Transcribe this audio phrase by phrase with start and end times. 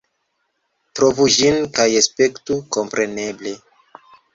[1.01, 3.59] Trovu ĝin, kaj spektu kompreneble.